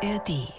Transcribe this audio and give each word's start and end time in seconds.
ARD. 0.00 0.52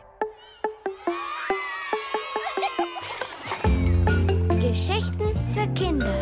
Geschichten 4.60 5.34
für 5.54 5.66
Kinder. 5.74 6.14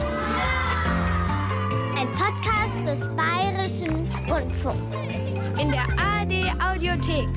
Ein 1.98 2.08
Podcast 2.12 2.76
des 2.86 3.16
Bayerischen 3.16 4.08
Rundfunks. 4.30 4.98
In 5.59 5.71
der 5.71 5.88
ARD 5.98 6.54
Audiothek. 6.61 7.27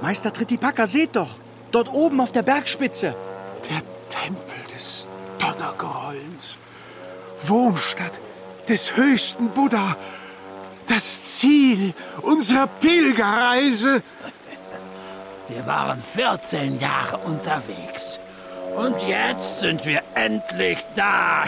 Meister 0.00 0.32
Trittipaka, 0.32 0.86
seht 0.86 1.16
doch! 1.16 1.40
Dort 1.72 1.92
oben 1.92 2.20
auf 2.20 2.30
der 2.30 2.42
Bergspitze. 2.42 3.12
Der 3.68 3.82
Tempel 4.08 4.72
des 4.72 5.08
Donnergrollens. 5.40 6.56
Wohnstatt 7.42 8.20
des 8.68 8.96
höchsten 8.96 9.50
Buddha. 9.50 9.96
Das 10.86 11.38
Ziel 11.38 11.94
unserer 12.22 12.66
Pilgerreise. 12.66 14.02
Wir 15.48 15.66
waren 15.66 16.02
14 16.02 16.78
Jahre 16.78 17.18
unterwegs. 17.18 18.18
Und 18.76 19.00
jetzt 19.08 19.60
sind 19.60 19.84
wir 19.86 20.02
endlich 20.14 20.78
da. 20.94 21.44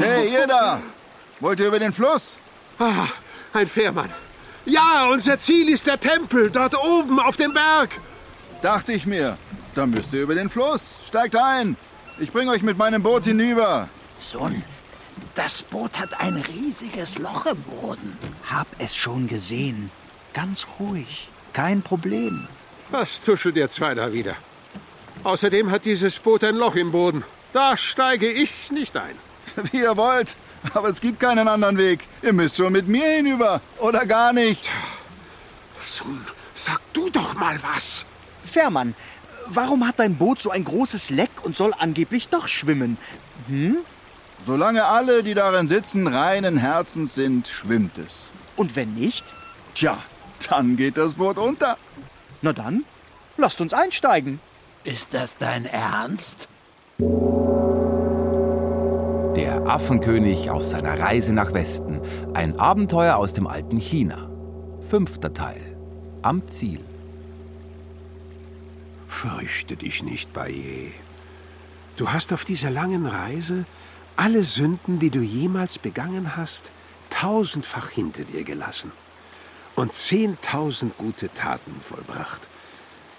Hey, 0.00 0.32
ihr 0.32 0.46
da! 0.46 0.80
Wollt 1.40 1.60
ihr 1.60 1.66
über 1.66 1.78
den 1.78 1.92
Fluss? 1.92 2.36
Ah, 2.78 3.06
ein 3.52 3.68
Fährmann. 3.68 4.10
Ja, 4.64 5.08
unser 5.10 5.38
Ziel 5.38 5.68
ist 5.68 5.86
der 5.86 6.00
Tempel, 6.00 6.50
dort 6.50 6.76
oben 6.82 7.20
auf 7.20 7.36
dem 7.36 7.52
Berg. 7.52 8.00
Dachte 8.62 8.92
ich 8.92 9.06
mir. 9.06 9.38
Dann 9.74 9.90
müsst 9.90 10.12
ihr 10.12 10.22
über 10.22 10.34
den 10.34 10.48
Fluss. 10.48 10.94
Steigt 11.06 11.36
ein. 11.36 11.76
Ich 12.18 12.32
bringe 12.32 12.50
euch 12.50 12.62
mit 12.62 12.76
meinem 12.76 13.02
Boot 13.02 13.24
hinüber. 13.24 13.88
Sohn, 14.20 14.64
das 15.34 15.62
Boot 15.62 15.98
hat 15.98 16.20
ein 16.20 16.36
riesiges 16.36 17.18
Loch 17.18 17.46
im 17.46 17.62
Boden. 17.62 18.18
Hab 18.50 18.66
es 18.78 18.96
schon 18.96 19.28
gesehen. 19.28 19.90
Ganz 20.34 20.66
ruhig. 20.80 21.28
Kein 21.52 21.82
Problem. 21.82 22.48
Was 22.90 23.20
tuschelt 23.20 23.56
ihr 23.56 23.68
zwei 23.68 23.94
da 23.94 24.12
wieder? 24.12 24.34
Außerdem 25.22 25.70
hat 25.70 25.84
dieses 25.84 26.18
Boot 26.18 26.42
ein 26.44 26.56
Loch 26.56 26.74
im 26.74 26.90
Boden. 26.90 27.24
Da 27.52 27.76
steige 27.76 28.30
ich 28.30 28.70
nicht 28.70 28.96
ein. 28.96 29.14
Wie 29.70 29.78
ihr 29.78 29.96
wollt. 29.96 30.36
Aber 30.74 30.88
es 30.88 31.00
gibt 31.00 31.20
keinen 31.20 31.46
anderen 31.48 31.78
Weg. 31.78 32.00
Ihr 32.22 32.32
müsst 32.32 32.56
schon 32.56 32.72
mit 32.72 32.88
mir 32.88 33.08
hinüber. 33.08 33.60
Oder 33.78 34.06
gar 34.06 34.32
nicht. 34.32 34.68
Sun, 35.80 36.24
sag 36.54 36.80
du 36.92 37.08
doch 37.10 37.34
mal 37.34 37.58
was. 37.62 37.97
Fährmann, 38.58 38.96
warum 39.46 39.86
hat 39.86 40.00
dein 40.00 40.16
Boot 40.16 40.40
so 40.40 40.50
ein 40.50 40.64
großes 40.64 41.10
Leck 41.10 41.30
und 41.44 41.56
soll 41.56 41.72
angeblich 41.78 42.28
doch 42.28 42.48
schwimmen? 42.48 42.98
Solange 44.44 44.84
alle, 44.86 45.22
die 45.22 45.34
darin 45.34 45.68
sitzen, 45.68 46.08
reinen 46.08 46.58
Herzens 46.58 47.14
sind, 47.14 47.46
schwimmt 47.46 47.96
es. 47.98 48.24
Und 48.56 48.74
wenn 48.74 48.94
nicht? 48.96 49.32
Tja, 49.74 49.98
dann 50.50 50.76
geht 50.76 50.96
das 50.96 51.14
Boot 51.14 51.38
unter. 51.38 51.76
Na 52.42 52.52
dann, 52.52 52.84
lasst 53.36 53.60
uns 53.60 53.72
einsteigen. 53.72 54.40
Ist 54.82 55.14
das 55.14 55.36
dein 55.36 55.64
Ernst? 55.64 56.48
Der 59.36 59.68
Affenkönig 59.68 60.50
auf 60.50 60.64
seiner 60.64 60.98
Reise 60.98 61.32
nach 61.32 61.54
Westen. 61.54 62.00
Ein 62.34 62.58
Abenteuer 62.58 63.18
aus 63.18 63.32
dem 63.32 63.46
alten 63.46 63.78
China. 63.78 64.28
Fünfter 64.88 65.32
Teil. 65.32 65.76
Am 66.22 66.48
Ziel. 66.48 66.87
Fürchte 69.08 69.76
dich 69.76 70.02
nicht, 70.04 70.32
Baye. 70.32 70.92
Du 71.96 72.12
hast 72.12 72.32
auf 72.32 72.44
dieser 72.44 72.70
langen 72.70 73.06
Reise 73.06 73.64
alle 74.14 74.44
Sünden, 74.44 75.00
die 75.00 75.10
du 75.10 75.20
jemals 75.20 75.78
begangen 75.78 76.36
hast, 76.36 76.70
tausendfach 77.10 77.90
hinter 77.90 78.24
dir 78.24 78.44
gelassen 78.44 78.92
und 79.74 79.94
zehntausend 79.94 80.96
gute 80.98 81.32
Taten 81.32 81.80
vollbracht. 81.80 82.48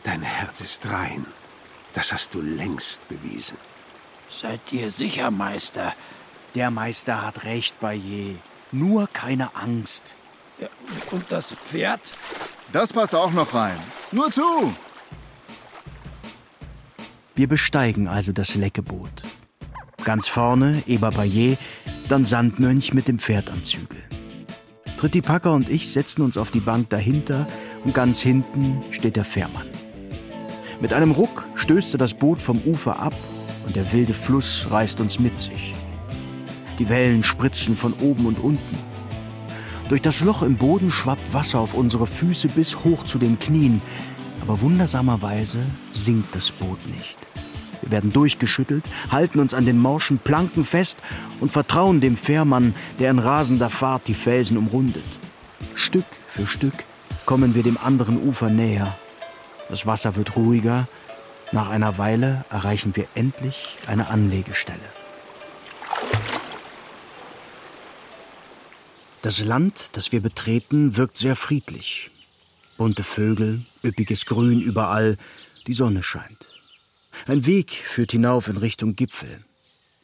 Dein 0.04 0.22
Herz 0.22 0.62
ist 0.62 0.90
rein. 0.90 1.26
Das 1.94 2.14
hast 2.14 2.34
du 2.34 2.42
längst 2.42 3.08
bewiesen. 3.10 3.58
Seid 4.30 4.62
ihr 4.72 4.92
sicher, 4.92 5.32
Meister? 5.32 5.94
Der 6.56 6.70
Meister 6.70 7.26
hat 7.26 7.46
recht, 7.46 7.80
Baye. 7.80 8.36
Nur 8.72 9.08
keine 9.08 9.56
Angst. 9.56 10.14
Ja, 10.60 10.68
und 11.12 11.26
das 11.30 11.52
Pferd? 11.52 12.02
Das 12.72 12.94
passt 12.94 13.16
auch 13.16 13.32
noch 13.32 13.54
rein. 13.54 13.78
Nur 14.12 14.32
zu. 14.32 14.76
Wir 17.40 17.48
besteigen 17.48 18.10
also 18.10 18.34
das 18.34 18.56
Leckeboot. 18.56 19.24
Ganz 20.04 20.28
vorne 20.28 20.84
Eber 20.88 21.12
Baye, 21.12 21.58
dann 22.10 22.26
Sandmönch 22.26 22.94
mit 22.94 23.08
dem 23.08 23.18
Pferd 23.18 23.50
am 23.50 23.64
Zügel. 23.64 24.04
Trittipaka 24.98 25.52
und 25.52 25.70
ich 25.70 25.90
setzen 25.90 26.22
uns 26.22 26.38
auf 26.38 26.52
die 26.52 26.60
Bank 26.60 26.90
dahinter 26.90 27.48
und 27.86 27.94
ganz 27.94 28.20
hinten 28.20 28.84
steht 28.92 29.16
der 29.16 29.24
Fährmann. 29.24 29.68
Mit 30.82 30.92
einem 30.92 31.12
Ruck 31.12 31.48
stößt 31.56 31.96
er 31.96 31.98
das 31.98 32.14
Boot 32.14 32.42
vom 32.42 32.62
Ufer 32.64 33.00
ab 33.00 33.16
und 33.66 33.78
der 33.78 33.90
wilde 33.94 34.14
Fluss 34.14 34.68
reißt 34.70 35.00
uns 35.00 35.18
mit 35.18 35.40
sich. 35.40 35.74
Die 36.78 36.90
Wellen 36.90 37.24
spritzen 37.24 37.78
von 37.78 37.94
oben 37.94 38.26
und 38.26 38.38
unten. 38.38 38.78
Durch 39.88 40.02
das 40.02 40.20
Loch 40.26 40.42
im 40.42 40.58
Boden 40.58 40.92
schwappt 40.92 41.34
Wasser 41.34 41.62
auf 41.62 41.74
unsere 41.74 42.06
Füße 42.06 42.50
bis 42.50 42.84
hoch 42.84 43.06
zu 43.06 43.18
den 43.18 43.40
Knien, 43.40 43.82
aber 44.42 44.60
wundersamerweise 44.60 45.60
sinkt 45.94 46.36
das 46.36 46.52
Boot 46.52 46.86
nicht. 46.86 47.19
Wir 47.82 47.92
werden 47.92 48.14
durchgeschüttelt, 48.14 48.86
halten 49.12 49.40
uns 49.40 49.54
an 49.54 49.66
den 49.66 49.80
morschen 49.80 50.20
Planken 50.20 50.66
fest 50.66 51.00
und 51.40 51.52
vertrauen 51.52 52.02
dem 52.02 52.18
Fährmann, 52.18 52.74
der 53.00 53.12
in 53.12 53.20
rasender 53.20 53.70
Fahrt 53.70 54.08
die 54.08 54.14
Felsen 54.14 54.58
umrundet. 54.58 55.04
Stück 55.76 56.06
für 56.30 56.48
Stück 56.48 56.84
kommen 57.26 57.56
wir 57.56 57.64
dem 57.64 57.78
anderen 57.78 58.22
Ufer 58.22 58.50
näher. 58.50 58.98
Das 59.70 59.86
Wasser 59.86 60.16
wird 60.16 60.36
ruhiger. 60.36 60.88
Nach 61.52 61.70
einer 61.70 61.98
Weile 61.98 62.46
erreichen 62.50 62.96
wir 62.96 63.08
endlich 63.16 63.78
eine 63.88 64.10
Anlegestelle. 64.10 64.80
Das 69.22 69.44
Land, 69.44 69.98
das 69.98 70.12
wir 70.12 70.22
betreten, 70.22 70.96
wirkt 70.96 71.18
sehr 71.18 71.36
friedlich. 71.36 72.10
Bunte 72.78 73.04
Vögel, 73.04 73.66
üppiges 73.84 74.26
Grün 74.26 74.62
überall, 74.62 75.18
die 75.68 75.74
Sonne 75.74 76.04
scheint. 76.04 76.49
Ein 77.26 77.46
Weg 77.46 77.72
führt 77.72 78.12
hinauf 78.12 78.48
in 78.48 78.58
Richtung 78.58 78.96
Gipfel. 78.96 79.44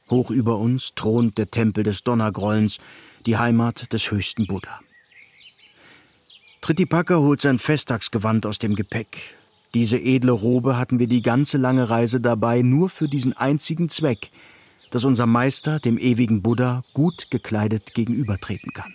Hoch 0.09 0.29
über 0.29 0.57
uns 0.57 0.93
thront 0.95 1.37
der 1.37 1.49
Tempel 1.49 1.83
des 1.83 2.03
Donnergrollens, 2.03 2.77
die 3.25 3.37
Heimat 3.37 3.91
des 3.91 4.11
höchsten 4.11 4.45
Buddha. 4.45 4.79
Trittipaka 6.61 7.17
holt 7.17 7.41
sein 7.41 7.59
Festtagsgewand 7.59 8.45
aus 8.45 8.59
dem 8.59 8.75
Gepäck. 8.75 9.35
Diese 9.73 9.97
edle 9.97 10.31
Robe 10.31 10.77
hatten 10.77 10.99
wir 10.99 11.07
die 11.07 11.21
ganze 11.21 11.57
lange 11.57 11.89
Reise 11.89 12.21
dabei 12.21 12.61
nur 12.61 12.89
für 12.89 13.07
diesen 13.07 13.33
einzigen 13.33 13.89
Zweck, 13.89 14.31
dass 14.89 15.03
unser 15.03 15.25
Meister 15.25 15.79
dem 15.79 15.97
ewigen 15.97 16.41
Buddha 16.41 16.83
gut 16.93 17.29
gekleidet 17.29 17.93
gegenübertreten 17.93 18.71
kann. 18.71 18.93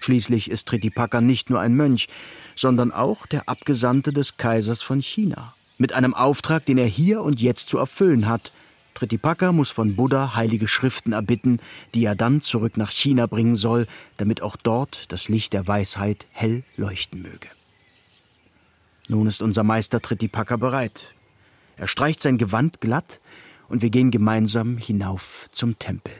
Schließlich 0.00 0.50
ist 0.50 0.68
Trittipaka 0.68 1.20
nicht 1.20 1.50
nur 1.50 1.60
ein 1.60 1.74
Mönch, 1.74 2.08
sondern 2.54 2.92
auch 2.92 3.26
der 3.26 3.48
Abgesandte 3.48 4.12
des 4.12 4.36
Kaisers 4.36 4.82
von 4.82 5.00
China. 5.00 5.54
Mit 5.76 5.92
einem 5.92 6.14
Auftrag, 6.14 6.64
den 6.66 6.78
er 6.78 6.86
hier 6.86 7.22
und 7.22 7.40
jetzt 7.40 7.68
zu 7.68 7.78
erfüllen 7.78 8.28
hat. 8.28 8.52
Trittipaka 8.94 9.50
muss 9.50 9.70
von 9.70 9.96
Buddha 9.96 10.36
heilige 10.36 10.68
Schriften 10.68 11.12
erbitten, 11.12 11.60
die 11.94 12.04
er 12.04 12.14
dann 12.14 12.40
zurück 12.40 12.76
nach 12.76 12.92
China 12.92 13.26
bringen 13.26 13.56
soll, 13.56 13.88
damit 14.16 14.40
auch 14.40 14.56
dort 14.56 15.10
das 15.10 15.28
Licht 15.28 15.52
der 15.52 15.66
Weisheit 15.66 16.26
hell 16.30 16.62
leuchten 16.76 17.22
möge. 17.22 17.48
Nun 19.08 19.26
ist 19.26 19.42
unser 19.42 19.64
Meister 19.64 20.00
Trittipaka 20.00 20.56
bereit. 20.56 21.12
Er 21.76 21.88
streicht 21.88 22.22
sein 22.22 22.38
Gewand 22.38 22.80
glatt 22.80 23.20
und 23.68 23.82
wir 23.82 23.90
gehen 23.90 24.12
gemeinsam 24.12 24.78
hinauf 24.78 25.48
zum 25.50 25.78
Tempel. 25.78 26.14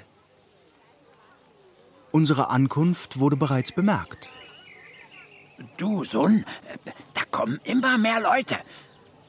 Unsere 2.10 2.50
Ankunft 2.50 3.18
wurde 3.18 3.36
bereits 3.36 3.72
bemerkt. 3.72 4.30
Du, 5.76 6.04
Sohn, 6.04 6.44
da 7.14 7.22
kommen 7.30 7.60
immer 7.64 7.98
mehr 7.98 8.20
Leute. 8.20 8.58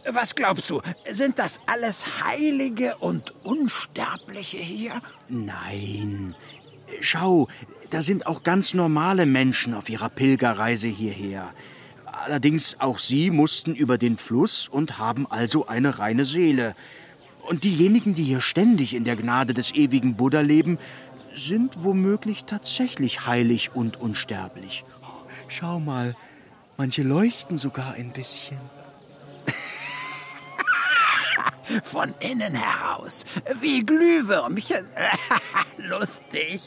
Was 0.08 0.36
glaubst 0.36 0.70
du, 0.70 0.82
sind 1.10 1.40
das 1.40 1.60
alles 1.66 2.24
Heilige 2.24 2.98
und 2.98 3.34
Unsterbliche 3.44 4.58
hier? 4.58 5.02
Nein. 5.30 6.36
Schau, 7.02 7.48
da 7.90 8.04
sind 8.04 8.28
auch 8.28 8.44
ganz 8.44 8.74
normale 8.74 9.26
Menschen 9.26 9.74
auf 9.74 9.90
ihrer 9.90 10.10
Pilgerreise 10.10 10.88
hierher. 10.88 11.54
Allerdings 12.06 12.78
auch 12.80 13.00
sie 13.00 13.32
mussten 13.32 13.76
über 13.76 13.98
den 13.98 14.18
Fluss 14.18 14.68
und 14.68 14.98
haben 14.98 15.30
also 15.30 15.68
eine 15.68 16.00
reine 16.00 16.26
Seele. 16.26 16.76
Und 17.48 17.64
diejenigen, 17.64 18.16
die 18.16 18.24
hier 18.24 18.42
ständig 18.42 18.94
in 18.94 19.04
der 19.04 19.16
Gnade 19.16 19.54
des 19.54 19.74
ewigen 19.74 20.16
Buddha 20.16 20.42
leben, 20.42 20.80
sind 21.34 21.84
womöglich 21.84 22.46
tatsächlich 22.46 23.28
heilig 23.28 23.72
und 23.76 24.00
unsterblich. 24.00 24.84
Schau 25.48 25.80
mal, 25.80 26.16
manche 26.78 27.04
leuchten 27.04 27.58
sogar 27.58 27.94
ein 27.94 28.12
bisschen. 28.12 28.58
Von 31.84 32.14
innen 32.20 32.56
heraus, 32.56 33.26
wie 33.60 33.86
Glühwürmchen. 33.86 34.86
Lustig. 35.78 36.62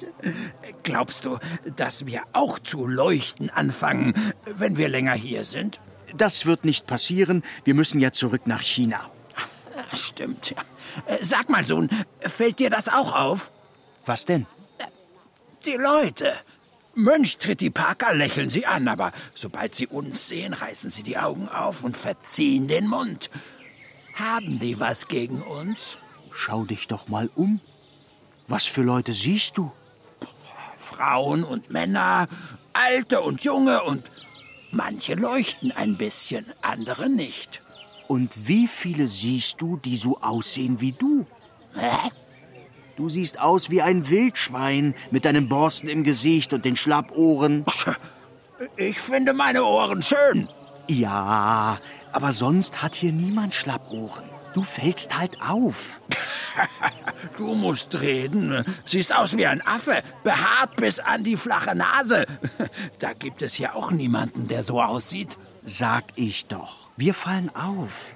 Glaubst 0.83 1.25
du, 1.25 1.39
dass 1.77 2.07
wir 2.07 2.23
auch 2.33 2.59
zu 2.59 2.87
leuchten 2.87 3.51
anfangen, 3.51 4.33
wenn 4.45 4.77
wir 4.77 4.89
länger 4.89 5.15
hier 5.15 5.45
sind? 5.45 5.81
Das 6.17 6.47
wird 6.47 6.65
nicht 6.65 6.87
passieren. 6.87 7.43
Wir 7.65 7.75
müssen 7.75 8.01
ja 8.01 8.13
zurück 8.13 8.47
nach 8.47 8.63
China. 8.63 9.11
Stimmt, 9.93 10.51
ja. 10.51 10.63
Sag 11.21 11.49
mal, 11.49 11.65
Sohn, 11.65 11.89
fällt 12.21 12.59
dir 12.59 12.71
das 12.71 12.89
auch 12.89 13.15
auf? 13.15 13.51
Was 14.07 14.25
denn? 14.25 14.47
Die 15.65 15.77
Leute. 15.77 16.35
Mönch 16.95 17.39
Trittipaka 17.39 18.11
lächeln 18.11 18.51
sie 18.51 18.67
an, 18.67 18.89
aber 18.89 19.13
sobald 19.35 19.75
sie 19.75 19.87
uns 19.87 20.29
sehen, 20.29 20.53
reißen 20.53 20.91
sie 20.91 21.05
die 21.05 21.19
Augen 21.19 21.49
auf 21.49 21.85
und 21.85 21.97
verziehen 21.97 22.67
den 22.67 22.89
Mund. 22.89 23.31
Haben 24.19 24.59
die 24.59 24.81
was 24.81 25.07
gegen 25.07 25.43
uns? 25.43 25.97
Schau 26.33 26.65
dich 26.65 26.89
doch 26.89 27.07
mal 27.07 27.31
um. 27.37 27.61
Was 28.49 28.67
für 28.67 28.83
Leute 28.83 29.13
siehst 29.13 29.57
du? 29.57 29.71
Frauen 30.77 31.45
und 31.45 31.73
Männer, 31.73 32.29
Alte 32.73 33.21
und 33.21 33.45
Junge 33.45 33.83
und 33.85 34.03
manche 34.73 35.15
leuchten 35.15 35.71
ein 35.71 35.97
bisschen, 35.97 36.47
andere 36.63 37.09
nicht. 37.09 37.63
Und 38.09 38.49
wie 38.49 38.67
viele 38.67 39.07
siehst 39.07 39.61
du, 39.61 39.77
die 39.77 39.97
so 39.97 40.19
aussehen 40.21 40.81
wie 40.81 40.93
du? 40.93 41.27
Hä? 41.75 42.11
Du 42.97 43.09
siehst 43.09 43.41
aus 43.41 43.71
wie 43.71 43.83
ein 43.83 44.09
Wildschwein 44.09 44.97
mit 45.13 45.27
deinen 45.27 45.49
Borsten 45.49 45.89
im 45.89 46.03
Gesicht 46.03 46.53
und 46.53 46.65
den 46.65 46.75
Schlappohren. 46.75 47.65
Ich 48.77 48.99
finde 48.99 49.33
meine 49.33 49.63
Ohren 49.65 50.03
schön. 50.03 50.49
Ja, 50.89 51.79
aber 52.19 52.33
sonst 52.33 52.83
hat 52.83 52.97
hier 52.97 53.13
niemand 53.13 53.55
Schlappohren. 53.55 54.25
Du 54.53 54.65
fällst 54.65 55.17
halt 55.17 55.41
auf. 55.41 56.01
Du 57.37 57.55
musst 57.55 58.01
reden. 58.01 58.65
Siehst 58.85 59.15
aus 59.15 59.37
wie 59.37 59.47
ein 59.47 59.65
Affe, 59.65 60.03
behaart 60.25 60.75
bis 60.75 60.99
an 60.99 61.23
die 61.23 61.37
flache 61.37 61.77
Nase. 61.77 62.27
Da 62.99 63.13
gibt 63.13 63.43
es 63.43 63.59
ja 63.59 63.75
auch 63.75 63.93
niemanden, 63.93 64.49
der 64.49 64.65
so 64.65 64.83
aussieht. 64.83 65.37
Sag 65.65 66.07
ich 66.17 66.47
doch. 66.47 66.89
Wir 66.97 67.15
fallen 67.15 67.55
auf. 67.55 68.13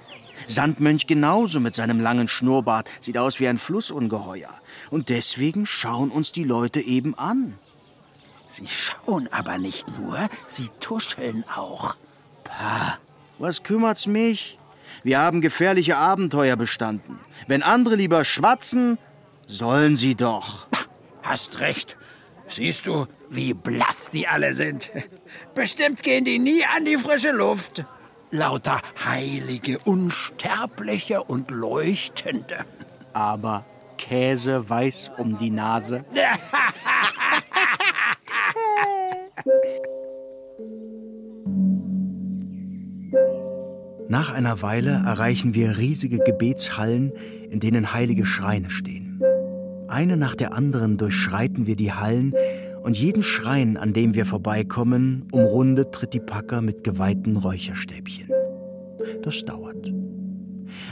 Sandmönch 0.49 1.07
genauso 1.07 1.61
mit 1.61 1.73
seinem 1.73 2.01
langen 2.01 2.27
Schnurrbart 2.27 2.89
sieht 2.99 3.17
aus 3.17 3.39
wie 3.39 3.47
ein 3.47 3.57
Flussungeheuer. 3.57 4.53
Und 4.91 5.07
deswegen 5.07 5.65
schauen 5.65 6.11
uns 6.11 6.33
die 6.33 6.43
Leute 6.43 6.81
eben 6.81 7.17
an. 7.17 7.57
Sie 8.49 8.67
schauen 8.67 9.29
aber 9.31 9.57
nicht 9.59 9.87
nur, 9.97 10.29
sie 10.45 10.67
tuscheln 10.81 11.45
auch. 11.55 11.95
Pah, 12.43 12.97
was 13.43 13.61
kümmert's 13.61 14.07
mich? 14.07 14.57
Wir 15.03 15.19
haben 15.19 15.41
gefährliche 15.41 15.97
Abenteuer 15.97 16.55
bestanden. 16.55 17.19
Wenn 17.45 17.61
andere 17.61 17.95
lieber 17.95 18.23
schwatzen, 18.23 18.97
sollen 19.47 19.97
sie 19.97 20.15
doch. 20.15 20.67
Hast 21.21 21.59
recht. 21.59 21.97
Siehst 22.47 22.87
du, 22.87 23.05
wie 23.29 23.53
blass 23.53 24.09
die 24.11 24.27
alle 24.27 24.53
sind? 24.53 24.89
Bestimmt 25.55 26.03
gehen 26.03 26.23
die 26.23 26.39
nie 26.39 26.63
an 26.65 26.85
die 26.85 26.97
frische 26.97 27.31
Luft. 27.31 27.83
Lauter 28.31 28.81
heilige, 29.05 29.77
unsterbliche 29.79 31.21
und 31.23 31.51
leuchtende. 31.51 32.65
Aber 33.11 33.65
Käse 33.97 34.69
weiß 34.69 35.11
um 35.17 35.37
die 35.37 35.51
Nase. 35.51 36.05
Nach 44.13 44.31
einer 44.31 44.61
Weile 44.61 44.91
erreichen 44.91 45.55
wir 45.55 45.79
riesige 45.79 46.19
Gebetshallen, 46.19 47.13
in 47.49 47.59
denen 47.59 47.93
heilige 47.93 48.27
Schreine 48.27 48.69
stehen. 48.69 49.19
Eine 49.87 50.17
nach 50.17 50.35
der 50.35 50.53
anderen 50.53 50.99
durchschreiten 50.99 51.65
wir 51.65 51.75
die 51.75 51.93
Hallen 51.93 52.35
und 52.83 52.95
jeden 52.95 53.23
Schrein, 53.23 53.75
an 53.75 53.91
dem 53.91 54.13
wir 54.13 54.27
vorbeikommen, 54.27 55.25
umrundet 55.31 55.93
Trittipaka 55.93 56.61
mit 56.61 56.83
geweihten 56.83 57.37
Räucherstäbchen. 57.37 58.29
Das 59.23 59.45
dauert. 59.45 59.91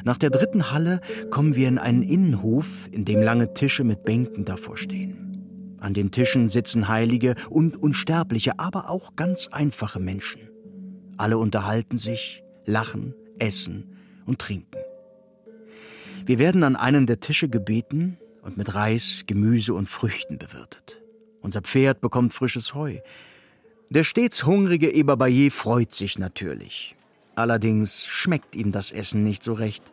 Nach 0.03 0.17
der 0.17 0.31
dritten 0.31 0.71
Halle 0.71 0.99
kommen 1.29 1.55
wir 1.55 1.67
in 1.67 1.77
einen 1.77 2.01
Innenhof, 2.01 2.89
in 2.91 3.05
dem 3.05 3.21
lange 3.21 3.53
Tische 3.53 3.83
mit 3.83 4.03
Bänken 4.03 4.45
davor 4.45 4.77
stehen. 4.77 5.77
An 5.79 5.93
den 5.93 6.09
Tischen 6.09 6.49
sitzen 6.49 6.87
Heilige 6.87 7.35
und 7.51 7.77
Unsterbliche, 7.77 8.57
aber 8.57 8.89
auch 8.89 9.15
ganz 9.15 9.47
einfache 9.51 9.99
Menschen. 9.99 10.41
Alle 11.17 11.37
unterhalten 11.37 11.97
sich, 11.99 12.43
lachen, 12.65 13.13
essen 13.39 13.97
und 14.25 14.39
trinken. 14.39 14.77
Wir 16.25 16.39
werden 16.39 16.63
an 16.63 16.75
einen 16.75 17.07
der 17.07 17.19
Tische 17.19 17.49
gebeten 17.49 18.17
und 18.43 18.57
mit 18.57 18.73
Reis, 18.75 19.23
Gemüse 19.27 19.73
und 19.73 19.87
Früchten 19.87 20.37
bewirtet. 20.37 21.01
Unser 21.41 21.61
Pferd 21.61 22.01
bekommt 22.01 22.33
frisches 22.33 22.73
Heu. 22.75 22.97
Der 23.89 24.03
stets 24.03 24.45
hungrige 24.45 24.91
Eberbayer 24.91 25.51
freut 25.51 25.91
sich 25.91 26.19
natürlich. 26.19 26.95
Allerdings 27.35 28.05
schmeckt 28.05 28.55
ihm 28.55 28.71
das 28.71 28.91
Essen 28.91 29.23
nicht 29.23 29.43
so 29.43 29.53
recht. 29.53 29.91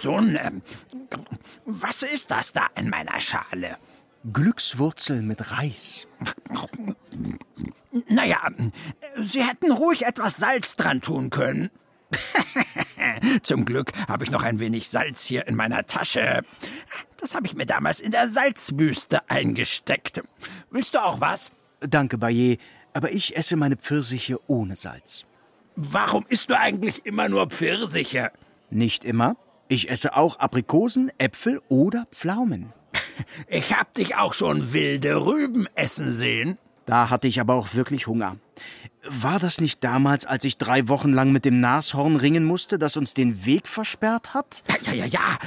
Sohn, 0.00 0.36
ähm, 0.36 0.62
was 1.64 2.02
ist 2.02 2.30
das 2.30 2.52
da 2.52 2.66
in 2.76 2.90
meiner 2.90 3.20
Schale? 3.20 3.78
Glückswurzeln 4.32 5.26
mit 5.26 5.52
Reis. 5.52 6.06
Naja, 8.08 8.48
Sie 9.24 9.42
hätten 9.42 9.70
ruhig 9.70 10.02
etwas 10.06 10.36
Salz 10.36 10.76
dran 10.76 11.00
tun 11.00 11.30
können. 11.30 11.70
Zum 13.42 13.64
Glück 13.64 13.92
habe 14.08 14.24
ich 14.24 14.30
noch 14.30 14.42
ein 14.42 14.58
wenig 14.58 14.88
Salz 14.88 15.24
hier 15.24 15.46
in 15.46 15.54
meiner 15.54 15.84
Tasche. 15.86 16.42
Das 17.18 17.34
habe 17.34 17.46
ich 17.46 17.54
mir 17.54 17.66
damals 17.66 18.00
in 18.00 18.12
der 18.12 18.28
Salzwüste 18.28 19.28
eingesteckt. 19.30 20.22
Willst 20.70 20.94
du 20.94 21.02
auch 21.02 21.20
was? 21.20 21.50
Danke, 21.80 22.18
Bayer, 22.18 22.56
aber 22.92 23.12
ich 23.12 23.36
esse 23.36 23.56
meine 23.56 23.76
Pfirsiche 23.76 24.38
ohne 24.46 24.76
Salz. 24.76 25.24
Warum 25.76 26.24
isst 26.28 26.50
du 26.50 26.58
eigentlich 26.58 27.04
immer 27.04 27.28
nur 27.28 27.48
Pfirsiche? 27.48 28.30
Nicht 28.70 29.04
immer. 29.04 29.36
Ich 29.68 29.90
esse 29.90 30.16
auch 30.16 30.38
Aprikosen, 30.38 31.10
Äpfel 31.18 31.60
oder 31.68 32.06
Pflaumen. 32.10 32.72
Ich 33.48 33.74
hab 33.74 33.94
dich 33.94 34.16
auch 34.16 34.34
schon 34.34 34.72
wilde 34.72 35.24
Rüben 35.24 35.66
essen 35.74 36.10
sehen. 36.12 36.58
Da 36.86 37.10
hatte 37.10 37.28
ich 37.28 37.40
aber 37.40 37.54
auch 37.54 37.74
wirklich 37.74 38.06
Hunger. 38.06 38.36
War 39.06 39.38
das 39.38 39.60
nicht 39.60 39.84
damals, 39.84 40.24
als 40.24 40.44
ich 40.44 40.56
drei 40.56 40.88
Wochen 40.88 41.10
lang 41.10 41.30
mit 41.30 41.44
dem 41.44 41.60
Nashorn 41.60 42.16
ringen 42.16 42.44
musste, 42.44 42.78
das 42.78 42.96
uns 42.96 43.12
den 43.12 43.44
Weg 43.44 43.68
versperrt 43.68 44.32
hat? 44.32 44.62
Ja, 44.68 44.92
ja, 44.92 44.92
ja, 44.92 45.06
ja. 45.06 45.38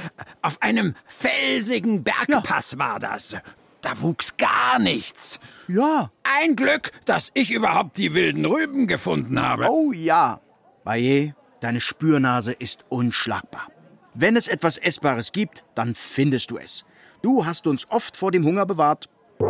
Auf 0.42 0.62
einem 0.62 0.94
felsigen 1.06 2.04
Bergpass 2.04 2.72
ja. 2.72 2.78
war 2.78 3.00
das. 3.00 3.36
Da 3.80 4.00
wuchs 4.00 4.36
gar 4.36 4.78
nichts. 4.78 5.40
Ja. 5.66 6.10
Ein 6.22 6.56
Glück, 6.56 6.92
dass 7.04 7.30
ich 7.34 7.50
überhaupt 7.50 7.98
die 7.98 8.14
wilden 8.14 8.44
Rüben 8.44 8.86
gefunden 8.86 9.40
habe. 9.40 9.68
Oh 9.68 9.92
ja. 9.92 10.40
Baye, 10.84 11.34
deine 11.60 11.80
Spürnase 11.80 12.52
ist 12.52 12.84
unschlagbar. 12.88 13.68
Wenn 14.14 14.36
es 14.36 14.48
etwas 14.48 14.78
Essbares 14.78 15.32
gibt, 15.32 15.64
dann 15.74 15.94
findest 15.94 16.50
du 16.50 16.58
es. 16.58 16.84
Du 17.22 17.44
hast 17.44 17.66
uns 17.66 17.90
oft 17.90 18.16
vor 18.16 18.30
dem 18.30 18.44
Hunger 18.44 18.64
bewahrt. 18.66 19.08
Die 19.40 19.44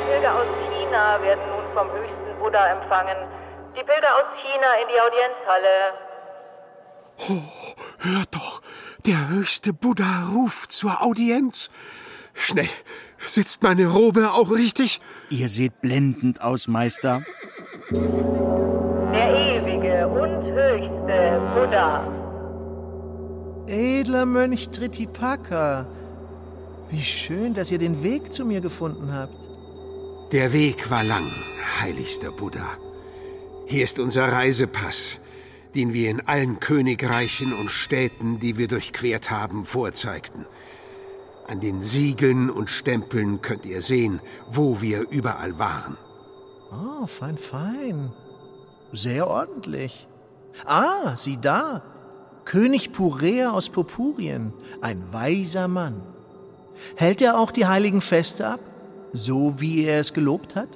Pilger 0.00 0.34
aus 0.34 0.46
China 0.70 1.20
werden 1.22 1.44
nun 1.50 1.64
vom 1.74 1.90
höchsten 1.90 2.38
Buddha 2.40 2.66
empfangen. 2.80 3.16
Die 3.76 3.82
Pilger 3.82 4.14
aus 4.16 4.28
China 4.40 4.74
in 4.80 4.88
die 4.88 5.00
Oh, 5.00 5.06
Audienzhalle. 5.06 5.76
hört 8.00 8.34
doch, 8.34 8.62
der 9.06 9.28
höchste 9.28 9.72
Buddha 9.72 10.28
ruft 10.32 10.72
zur 10.72 11.02
Audienz. 11.02 11.70
Schnell, 12.34 12.68
sitzt 13.18 13.62
meine 13.62 13.86
Robe 13.86 14.30
auch 14.32 14.50
richtig? 14.50 15.00
Ihr 15.30 15.48
seht 15.48 15.80
blendend 15.80 16.40
aus, 16.40 16.66
Meister. 16.68 17.22
Der 17.90 19.28
ewige 19.34 20.08
und 20.08 20.44
höchste 20.44 21.40
Buddha. 21.54 22.04
Edler 23.66 24.26
Mönch 24.26 24.68
Trittipaka, 24.68 25.86
wie 26.90 27.02
schön, 27.02 27.54
dass 27.54 27.70
ihr 27.70 27.78
den 27.78 28.02
Weg 28.02 28.32
zu 28.32 28.44
mir 28.44 28.60
gefunden 28.60 29.12
habt. 29.12 29.34
Der 30.32 30.52
Weg 30.52 30.90
war 30.90 31.02
lang, 31.02 31.30
heiligster 31.80 32.30
Buddha. 32.30 32.68
Hier 33.66 33.84
ist 33.84 33.98
unser 33.98 34.30
Reisepass, 34.30 35.18
den 35.74 35.94
wir 35.94 36.10
in 36.10 36.20
allen 36.28 36.60
Königreichen 36.60 37.54
und 37.54 37.70
Städten, 37.70 38.38
die 38.38 38.58
wir 38.58 38.68
durchquert 38.68 39.30
haben, 39.30 39.64
vorzeigten. 39.64 40.44
An 41.46 41.60
den 41.60 41.82
Siegeln 41.82 42.50
und 42.50 42.68
Stempeln 42.68 43.40
könnt 43.40 43.64
ihr 43.64 43.80
sehen, 43.80 44.20
wo 44.52 44.82
wir 44.82 45.08
überall 45.10 45.58
waren. 45.58 45.96
Oh, 46.70 47.06
fein, 47.06 47.38
fein. 47.38 48.10
Sehr 48.92 49.26
ordentlich. 49.26 50.06
Ah, 50.66 51.16
sieh 51.16 51.38
da. 51.40 51.82
König 52.44 52.92
Purea 52.92 53.50
aus 53.50 53.70
Purpurien, 53.70 54.52
ein 54.80 55.02
weiser 55.12 55.68
Mann. 55.68 56.02
Hält 56.96 57.22
er 57.22 57.38
auch 57.38 57.50
die 57.50 57.66
heiligen 57.66 58.00
Feste 58.00 58.46
ab, 58.46 58.60
so 59.12 59.60
wie 59.60 59.84
er 59.84 60.00
es 60.00 60.12
gelobt 60.12 60.54
hat? 60.56 60.68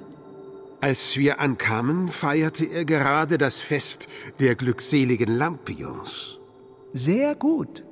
Als 0.81 1.17
wir 1.17 1.39
ankamen, 1.41 2.07
feierte 2.07 2.65
er 2.65 2.85
gerade 2.85 3.37
das 3.37 3.59
Fest 3.59 4.07
der 4.39 4.55
glückseligen 4.55 5.35
Lampions. 5.37 6.37
Sehr 6.93 7.35
gut. 7.35 7.83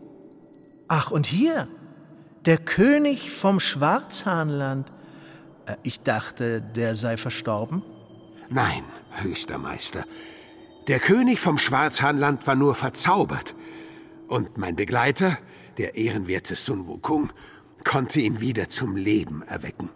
Ach, 0.87 1.11
und 1.11 1.27
hier, 1.27 1.67
der 2.45 2.57
König 2.57 3.29
vom 3.29 3.59
Schwarzhahnland. 3.59 4.89
Äh, 5.65 5.75
Ich 5.83 5.99
dachte, 5.99 6.61
der 6.61 6.95
sei 6.95 7.17
verstorben. 7.17 7.83
Nein, 8.49 8.85
höchster 9.21 9.57
Meister. 9.57 10.05
Der 10.87 10.99
König 10.99 11.41
vom 11.41 11.57
Schwarzhahnland 11.57 12.47
war 12.47 12.55
nur 12.55 12.73
verzaubert. 12.73 13.53
Und 14.27 14.57
mein 14.57 14.75
Begleiter, 14.75 15.37
der 15.77 15.95
ehrenwerte 15.95 16.55
Sun 16.55 16.87
Wukong, 16.87 17.31
konnte 17.83 18.19
ihn 18.19 18.41
wieder 18.41 18.69
zum 18.69 18.95
Leben 18.95 19.41
erwecken. 19.43 19.89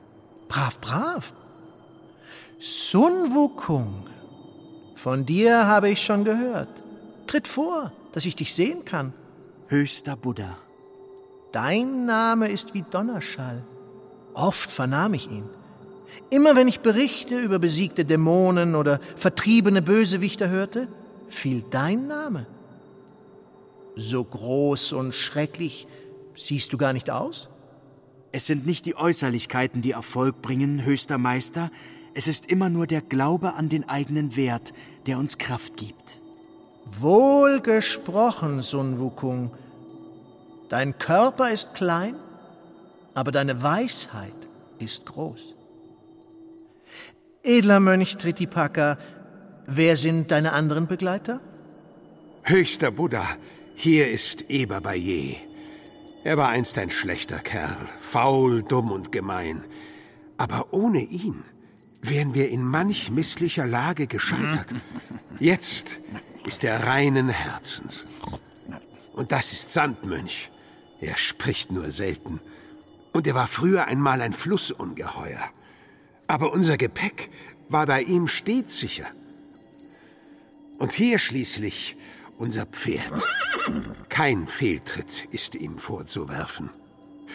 Brav, 0.47 0.79
brav. 0.79 1.33
Sun 2.59 3.33
Wukong. 3.33 4.07
Von 4.95 5.25
dir 5.25 5.67
habe 5.67 5.89
ich 5.89 6.01
schon 6.01 6.23
gehört. 6.23 6.69
Tritt 7.27 7.47
vor, 7.47 7.91
dass 8.13 8.25
ich 8.25 8.35
dich 8.35 8.53
sehen 8.53 8.85
kann. 8.85 9.13
Höchster 9.67 10.15
Buddha. 10.15 10.57
Dein 11.51 12.05
Name 12.05 12.49
ist 12.49 12.73
wie 12.73 12.83
Donnerschall. 12.83 13.63
Oft 14.33 14.71
vernahm 14.71 15.13
ich 15.13 15.29
ihn. 15.29 15.49
Immer 16.29 16.55
wenn 16.55 16.67
ich 16.67 16.81
Berichte 16.81 17.39
über 17.39 17.59
besiegte 17.59 18.05
Dämonen 18.05 18.75
oder 18.75 18.99
vertriebene 19.15 19.81
Bösewichter 19.81 20.49
hörte, 20.49 20.87
fiel 21.29 21.63
dein 21.69 22.07
Name. 22.07 22.45
So 23.95 24.23
groß 24.23 24.93
und 24.93 25.13
schrecklich 25.13 25.87
siehst 26.35 26.73
du 26.73 26.77
gar 26.77 26.93
nicht 26.93 27.09
aus? 27.09 27.49
Es 28.31 28.45
sind 28.45 28.65
nicht 28.65 28.85
die 28.85 28.95
Äußerlichkeiten, 28.95 29.81
die 29.81 29.91
Erfolg 29.91 30.41
bringen, 30.41 30.85
höchster 30.85 31.17
Meister, 31.17 31.69
es 32.13 32.27
ist 32.27 32.47
immer 32.47 32.69
nur 32.69 32.87
der 32.87 33.01
Glaube 33.01 33.53
an 33.53 33.69
den 33.69 33.87
eigenen 33.87 34.35
Wert, 34.35 34.73
der 35.05 35.17
uns 35.17 35.37
Kraft 35.37 35.77
gibt. 35.77 36.19
Wohl 36.99 37.61
gesprochen, 37.61 38.61
Sun 38.61 38.99
Wukong. 38.99 39.51
Dein 40.69 40.97
Körper 40.97 41.51
ist 41.51 41.73
klein, 41.73 42.15
aber 43.13 43.31
deine 43.31 43.63
Weisheit 43.63 44.33
ist 44.79 45.05
groß. 45.05 45.55
Edler 47.43 47.79
Mönch 47.79 48.17
Tritipaka, 48.17 48.97
wer 49.67 49.97
sind 49.97 50.31
deine 50.31 50.53
anderen 50.53 50.87
Begleiter? 50.87 51.39
Höchster 52.43 52.91
Buddha, 52.91 53.25
hier 53.81 54.11
ist 54.11 54.45
Eber 54.47 54.79
Baye. 54.79 55.37
Er 56.23 56.37
war 56.37 56.49
einst 56.49 56.77
ein 56.77 56.91
schlechter 56.91 57.39
Kerl, 57.39 57.89
faul, 57.99 58.61
dumm 58.61 58.91
und 58.91 59.11
gemein. 59.11 59.63
Aber 60.37 60.71
ohne 60.71 61.01
ihn 61.01 61.43
wären 62.03 62.35
wir 62.35 62.49
in 62.49 62.63
manch 62.63 63.09
misslicher 63.09 63.65
Lage 63.65 64.05
gescheitert. 64.05 64.67
Jetzt 65.39 65.99
ist 66.45 66.63
er 66.63 66.85
reinen 66.85 67.29
Herzens. 67.29 68.05
Und 69.13 69.31
das 69.31 69.51
ist 69.51 69.73
Sandmönch. 69.73 70.51
Er 70.99 71.17
spricht 71.17 71.71
nur 71.71 71.89
selten. 71.89 72.39
Und 73.13 73.25
er 73.25 73.33
war 73.33 73.47
früher 73.47 73.85
einmal 73.85 74.21
ein 74.21 74.33
Flussungeheuer. 74.33 75.41
Aber 76.27 76.53
unser 76.53 76.77
Gepäck 76.77 77.31
war 77.67 77.87
bei 77.87 78.03
ihm 78.03 78.27
stets 78.27 78.77
sicher. 78.77 79.07
Und 80.77 80.91
hier 80.91 81.17
schließlich 81.17 81.97
unser 82.37 82.67
Pferd. 82.67 83.23
Kein 84.09 84.47
Fehltritt 84.47 85.25
ist 85.31 85.55
ihm 85.55 85.77
vorzuwerfen. 85.77 86.69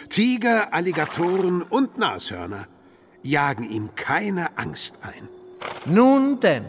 Tiger, 0.09 0.73
Alligatoren 0.73 1.61
und 1.61 1.97
Nashörner 1.97 2.67
jagen 3.23 3.63
ihm 3.63 3.89
keine 3.95 4.57
Angst 4.57 4.95
ein. 5.01 5.27
Nun 5.85 6.39
denn, 6.39 6.65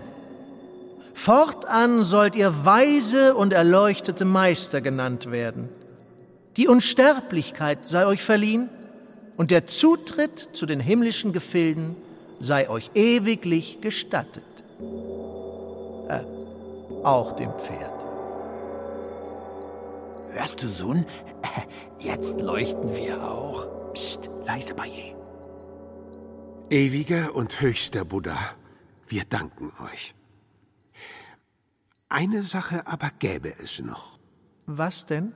fortan 1.15 2.03
sollt 2.03 2.37
ihr 2.37 2.65
weise 2.65 3.35
und 3.35 3.53
erleuchtete 3.53 4.25
Meister 4.25 4.81
genannt 4.81 5.31
werden. 5.31 5.69
Die 6.57 6.67
Unsterblichkeit 6.67 7.87
sei 7.87 8.07
euch 8.07 8.23
verliehen 8.23 8.69
und 9.37 9.51
der 9.51 9.67
Zutritt 9.67 10.51
zu 10.53 10.67
den 10.67 10.81
himmlischen 10.81 11.33
Gefilden 11.33 11.95
sei 12.41 12.69
euch 12.69 12.91
ewiglich 12.95 13.81
gestattet. 13.81 14.43
Äh, 16.09 16.21
auch 17.05 17.37
dem 17.37 17.53
Pferd. 17.53 17.98
Hörst 20.33 20.63
du, 20.63 20.69
Sohn? 20.69 21.07
Jetzt 21.99 22.41
leuchten 22.41 22.95
wir 22.95 23.23
auch. 23.23 23.93
Psst, 23.93 24.31
leise 24.45 24.75
Baye. 24.75 25.15
Ewiger 26.71 27.35
und 27.35 27.61
höchster 27.61 28.05
Buddha, 28.05 28.39
wir 29.09 29.25
danken 29.25 29.73
euch. 29.93 30.15
Eine 32.09 32.43
Sache 32.43 32.87
aber 32.87 33.11
gäbe 33.19 33.55
es 33.63 33.81
noch. 33.81 34.19
Was 34.67 35.07
denn? 35.07 35.33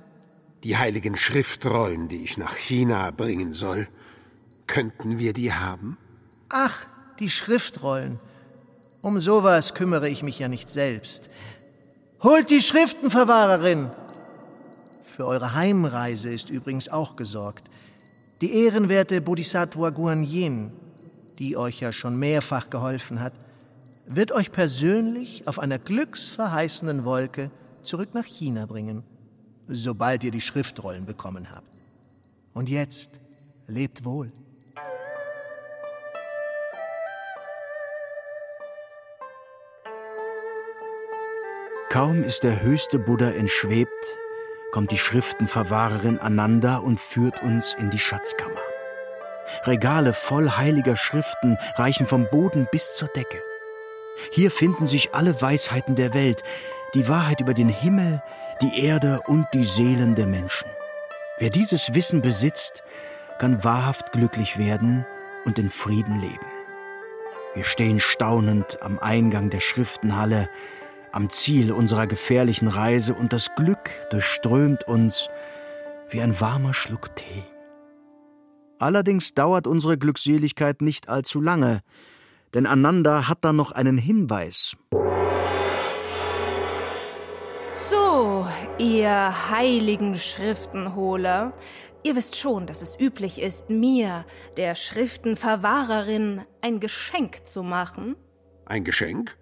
Die 0.62 0.76
heiligen 0.76 1.16
Schriftrollen, 1.16 2.08
die 2.08 2.22
ich 2.22 2.36
nach 2.36 2.54
China 2.54 3.10
bringen 3.10 3.52
soll. 3.52 3.88
Könnten 4.66 5.18
wir 5.18 5.32
die 5.32 5.52
haben? 5.52 5.98
Ach, 6.48 6.86
die 7.18 7.30
Schriftrollen. 7.30 8.20
Um 9.00 9.18
sowas 9.18 9.74
kümmere 9.74 10.08
ich 10.08 10.22
mich 10.22 10.38
ja 10.38 10.48
nicht 10.48 10.70
selbst. 10.70 11.30
Holt 12.22 12.50
die 12.50 12.60
Schriftenverwahrerin! 12.60 13.90
Für 15.22 15.28
eure 15.28 15.54
Heimreise 15.54 16.34
ist 16.34 16.50
übrigens 16.50 16.88
auch 16.88 17.14
gesorgt. 17.14 17.70
Die 18.40 18.52
ehrenwerte 18.64 19.20
Bodhisattva 19.20 19.90
Guanyin, 19.90 20.72
die 21.38 21.56
euch 21.56 21.78
ja 21.78 21.92
schon 21.92 22.16
mehrfach 22.16 22.70
geholfen 22.70 23.20
hat, 23.20 23.32
wird 24.08 24.32
euch 24.32 24.50
persönlich 24.50 25.46
auf 25.46 25.60
einer 25.60 25.78
glücksverheißenden 25.78 27.04
Wolke 27.04 27.52
zurück 27.84 28.14
nach 28.14 28.24
China 28.24 28.66
bringen, 28.66 29.04
sobald 29.68 30.24
ihr 30.24 30.32
die 30.32 30.40
Schriftrollen 30.40 31.06
bekommen 31.06 31.52
habt. 31.52 31.72
Und 32.52 32.68
jetzt 32.68 33.20
lebt 33.68 34.04
wohl. 34.04 34.32
Kaum 41.90 42.24
ist 42.24 42.42
der 42.42 42.60
höchste 42.60 42.98
Buddha 42.98 43.30
entschwebt, 43.30 44.18
kommt 44.72 44.90
die 44.90 44.98
Schriftenverwahrerin 44.98 46.18
Ananda 46.18 46.78
und 46.78 46.98
führt 46.98 47.42
uns 47.42 47.74
in 47.74 47.90
die 47.90 47.98
Schatzkammer. 47.98 48.60
Regale 49.64 50.14
voll 50.14 50.50
heiliger 50.50 50.96
Schriften 50.96 51.58
reichen 51.76 52.08
vom 52.08 52.26
Boden 52.30 52.66
bis 52.72 52.94
zur 52.94 53.08
Decke. 53.08 53.38
Hier 54.30 54.50
finden 54.50 54.86
sich 54.86 55.14
alle 55.14 55.40
Weisheiten 55.40 55.94
der 55.94 56.14
Welt, 56.14 56.42
die 56.94 57.06
Wahrheit 57.06 57.40
über 57.40 57.54
den 57.54 57.68
Himmel, 57.68 58.22
die 58.60 58.84
Erde 58.84 59.20
und 59.26 59.46
die 59.52 59.64
Seelen 59.64 60.14
der 60.14 60.26
Menschen. 60.26 60.70
Wer 61.38 61.50
dieses 61.50 61.94
Wissen 61.94 62.22
besitzt, 62.22 62.82
kann 63.38 63.64
wahrhaft 63.64 64.12
glücklich 64.12 64.58
werden 64.58 65.04
und 65.44 65.58
in 65.58 65.70
Frieden 65.70 66.20
leben. 66.20 66.46
Wir 67.54 67.64
stehen 67.64 68.00
staunend 68.00 68.82
am 68.82 68.98
Eingang 68.98 69.50
der 69.50 69.60
Schriftenhalle, 69.60 70.48
am 71.12 71.30
Ziel 71.30 71.72
unserer 71.72 72.06
gefährlichen 72.06 72.68
Reise 72.68 73.14
und 73.14 73.32
das 73.32 73.54
Glück 73.54 73.90
durchströmt 74.10 74.88
uns 74.88 75.28
wie 76.10 76.20
ein 76.20 76.40
warmer 76.40 76.74
Schluck 76.74 77.14
Tee. 77.16 77.44
Allerdings 78.78 79.34
dauert 79.34 79.66
unsere 79.66 79.96
Glückseligkeit 79.96 80.82
nicht 80.82 81.08
allzu 81.08 81.40
lange, 81.40 81.82
denn 82.54 82.66
Ananda 82.66 83.28
hat 83.28 83.44
da 83.44 83.52
noch 83.52 83.70
einen 83.70 83.96
Hinweis. 83.96 84.76
So, 87.74 88.46
ihr 88.78 89.50
heiligen 89.50 90.18
Schriftenholer, 90.18 91.52
ihr 92.02 92.16
wisst 92.16 92.36
schon, 92.36 92.66
dass 92.66 92.82
es 92.82 92.98
üblich 92.98 93.40
ist, 93.40 93.70
mir, 93.70 94.24
der 94.56 94.74
Schriftenverwahrerin, 94.74 96.42
ein 96.60 96.80
Geschenk 96.80 97.46
zu 97.46 97.62
machen. 97.62 98.16
Ein 98.66 98.84
Geschenk? 98.84 99.36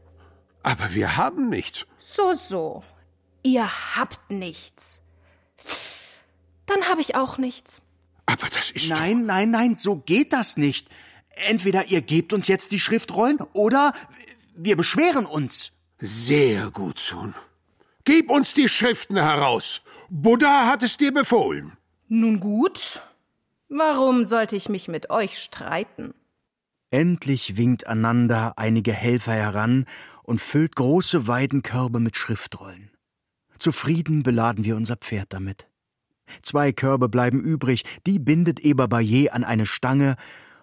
Aber 0.62 0.92
wir 0.94 1.16
haben 1.16 1.48
nichts. 1.48 1.86
So, 1.96 2.34
so. 2.34 2.82
Ihr 3.42 3.68
habt 3.96 4.30
nichts. 4.30 5.02
Dann 6.66 6.84
habe 6.88 7.00
ich 7.00 7.14
auch 7.14 7.38
nichts. 7.38 7.80
Aber 8.26 8.48
das 8.48 8.70
ist. 8.70 8.88
Nein, 8.88 9.24
nein, 9.24 9.50
nein, 9.50 9.76
so 9.76 9.96
geht 9.96 10.32
das 10.32 10.56
nicht. 10.56 10.88
Entweder 11.30 11.86
ihr 11.86 12.02
gebt 12.02 12.32
uns 12.32 12.48
jetzt 12.48 12.70
die 12.70 12.80
Schriftrollen 12.80 13.38
oder 13.54 13.92
wir 14.54 14.76
beschweren 14.76 15.26
uns. 15.26 15.72
Sehr 15.98 16.70
gut, 16.70 16.98
Sohn. 16.98 17.34
Gib 18.04 18.30
uns 18.30 18.54
die 18.54 18.68
Schriften 18.68 19.16
heraus. 19.16 19.82
Buddha 20.08 20.66
hat 20.66 20.82
es 20.82 20.96
dir 20.96 21.12
befohlen. 21.12 21.76
Nun 22.08 22.40
gut. 22.40 23.02
Warum 23.68 24.24
sollte 24.24 24.56
ich 24.56 24.68
mich 24.68 24.88
mit 24.88 25.10
euch 25.10 25.38
streiten? 25.38 26.14
Endlich 26.90 27.56
winkt 27.56 27.86
Ananda 27.86 28.54
einige 28.56 28.92
Helfer 28.92 29.32
heran 29.32 29.86
und 30.22 30.40
füllt 30.40 30.76
große 30.76 31.26
Weidenkörbe 31.26 32.00
mit 32.00 32.16
Schriftrollen. 32.16 32.90
Zufrieden 33.58 34.22
beladen 34.22 34.64
wir 34.64 34.76
unser 34.76 34.96
Pferd 34.96 35.32
damit. 35.32 35.68
Zwei 36.42 36.72
Körbe 36.72 37.08
bleiben 37.08 37.40
übrig, 37.40 37.84
die 38.06 38.18
bindet 38.18 38.60
Eber 38.60 38.88
Baye 38.88 39.30
an 39.30 39.44
eine 39.44 39.66
Stange 39.66 40.16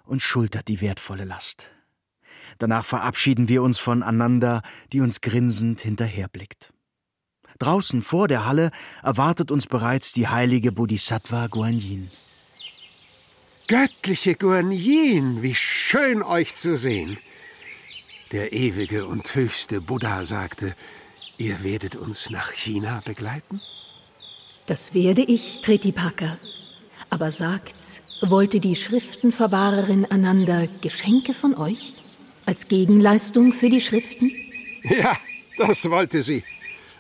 und 0.04 0.22
schultert 0.22 0.68
die 0.68 0.82
wertvolle 0.82 1.26
Last. 1.26 1.70
Danach 2.58 2.86
verabschieden 2.86 3.50
wir 3.50 3.62
uns 3.62 3.78
voneinander, 3.78 4.62
die 4.94 5.02
uns 5.02 5.22
grinsend 5.22 5.82
hinterherblickt. 5.82 6.74
Draußen 7.60 8.02
vor 8.02 8.28
der 8.28 8.46
Halle 8.46 8.72
erwartet 9.04 9.52
uns 9.52 9.68
bereits 9.68 10.14
die 10.14 10.28
heilige 10.28 10.72
Bodhisattva 10.72 11.48
Guanyin. 11.48 12.10
Göttliche 13.68 14.36
Guanyin, 14.36 15.42
wie 15.42 15.56
schön 15.56 16.24
euch 16.24 16.56
zu 16.56 16.78
sehen. 16.78 17.18
Der 18.32 18.52
ewige 18.52 19.06
und 19.06 19.36
höchste 19.36 19.80
Buddha 19.80 20.26
sagte, 20.26 20.76
ihr 21.38 21.64
werdet 21.64 21.96
uns 21.96 22.30
nach 22.30 22.52
China 22.52 23.02
begleiten? 23.06 23.62
Das 24.66 24.94
werde 24.94 25.22
ich, 25.22 25.62
Tretipaka. 25.62 26.38
Aber 27.10 27.32
sagt, 27.32 28.02
wollte 28.22 28.60
die 28.60 28.76
Schriftenverwahrerin 28.76 30.06
Ananda 30.06 30.68
Geschenke 30.82 31.34
von 31.34 31.56
euch? 31.56 31.94
Als 32.46 32.68
Gegenleistung 32.68 33.52
für 33.52 33.70
die 33.70 33.82
Schriften? 33.82 34.32
Ja, 34.84 35.18
das 35.58 35.90
wollte 35.90 36.22
sie. 36.24 36.44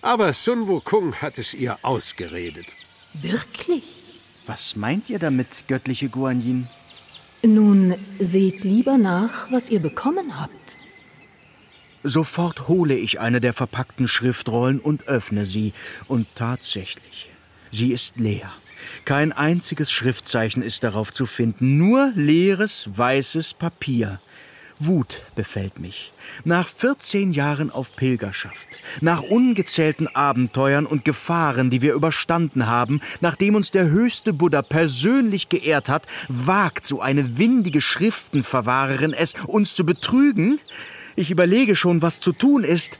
Aber 0.01 0.33
Sun 0.33 0.67
Wukong 0.67 1.15
hat 1.21 1.37
es 1.37 1.53
ihr 1.53 1.77
ausgeredet. 1.83 2.75
Wirklich? 3.13 3.83
Was 4.45 4.75
meint 4.75 5.09
ihr 5.09 5.19
damit, 5.19 5.65
göttliche 5.67 6.09
Guanyin? 6.09 6.67
Nun, 7.43 7.95
seht 8.19 8.65
lieber 8.65 8.97
nach, 8.97 9.49
was 9.51 9.69
ihr 9.69 9.79
bekommen 9.79 10.37
habt. 10.37 10.66
Sofort 12.07 12.69
hole 12.69 12.95
ich 12.95 13.19
eine 13.19 13.41
der 13.41 13.51
verpackten 13.51 14.07
Schriftrollen 14.07 14.79
und 14.79 15.09
öffne 15.09 15.45
sie. 15.45 15.73
Und 16.07 16.25
tatsächlich, 16.35 17.29
sie 17.69 17.91
ist 17.91 18.15
leer. 18.15 18.49
Kein 19.03 19.33
einziges 19.33 19.91
Schriftzeichen 19.91 20.63
ist 20.63 20.85
darauf 20.85 21.11
zu 21.11 21.25
finden, 21.25 21.77
nur 21.77 22.13
leeres, 22.15 22.87
weißes 22.95 23.55
Papier. 23.55 24.21
Wut 24.79 25.23
befällt 25.35 25.81
mich. 25.81 26.13
Nach 26.45 26.69
14 26.69 27.33
Jahren 27.33 27.71
auf 27.71 27.93
Pilgerschaft, 27.97 28.69
nach 29.01 29.23
ungezählten 29.23 30.07
Abenteuern 30.07 30.85
und 30.85 31.03
Gefahren, 31.03 31.69
die 31.69 31.81
wir 31.81 31.93
überstanden 31.93 32.67
haben, 32.67 33.01
nachdem 33.19 33.55
uns 33.55 33.71
der 33.71 33.89
höchste 33.89 34.31
Buddha 34.31 34.61
persönlich 34.61 35.49
geehrt 35.49 35.89
hat, 35.89 36.03
wagt 36.29 36.85
so 36.85 37.01
eine 37.01 37.37
windige 37.37 37.81
Schriftenverwahrerin 37.81 39.11
es, 39.11 39.33
uns 39.47 39.75
zu 39.75 39.85
betrügen? 39.85 40.61
Ich 41.17 41.31
überlege 41.31 41.75
schon, 41.75 42.03
was 42.03 42.21
zu 42.21 42.31
tun 42.31 42.63
ist. 42.63 42.99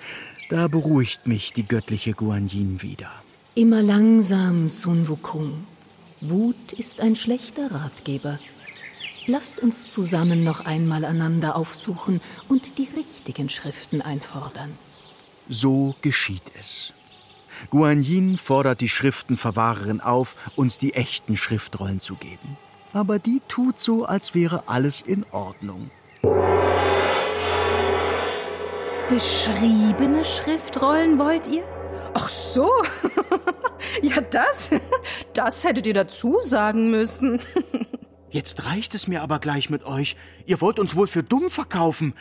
Da 0.49 0.67
beruhigt 0.67 1.27
mich 1.27 1.53
die 1.53 1.67
göttliche 1.67 2.13
Guanyin 2.13 2.81
wieder. 2.81 3.11
Immer 3.53 3.83
langsam, 3.83 4.69
Sun 4.69 5.07
Wukong. 5.07 5.63
Wut 6.21 6.73
ist 6.75 6.99
ein 6.99 7.13
schlechter 7.13 7.71
Ratgeber. 7.71 8.39
Lasst 9.27 9.59
uns 9.59 9.91
zusammen 9.91 10.43
noch 10.43 10.65
einmal 10.65 11.05
einander 11.05 11.55
aufsuchen 11.55 12.19
und 12.49 12.79
die 12.79 12.87
richtigen 12.97 13.49
Schriften 13.49 14.01
einfordern. 14.01 14.71
So 15.47 15.93
geschieht 16.01 16.51
es. 16.59 16.93
Guanyin 17.69 18.39
fordert 18.39 18.81
die 18.81 18.89
Schriftenverwahrerin 18.89 20.01
auf, 20.01 20.35
uns 20.55 20.79
die 20.79 20.95
echten 20.95 21.37
Schriftrollen 21.37 21.99
zu 21.99 22.15
geben. 22.15 22.57
Aber 22.93 23.19
die 23.19 23.43
tut 23.47 23.77
so, 23.79 24.05
als 24.05 24.33
wäre 24.33 24.67
alles 24.67 25.01
in 25.01 25.23
Ordnung. 25.31 25.91
Beschriebene 29.09 30.21
Schriftrollen 30.21 31.17
wollt 31.17 31.47
ihr? 31.47 31.63
Ach 32.13 32.27
so. 32.27 32.69
ja, 34.01 34.19
das. 34.19 34.71
Das 35.33 35.63
hättet 35.63 35.87
ihr 35.87 35.93
dazu 35.93 36.39
sagen 36.41 36.91
müssen. 36.91 37.39
Jetzt 38.29 38.65
reicht 38.65 38.95
es 38.95 39.07
mir 39.07 39.21
aber 39.21 39.39
gleich 39.39 39.69
mit 39.69 39.85
euch. 39.85 40.17
Ihr 40.45 40.59
wollt 40.59 40.77
uns 40.77 40.93
wohl 40.95 41.07
für 41.07 41.23
dumm 41.23 41.49
verkaufen. 41.49 42.15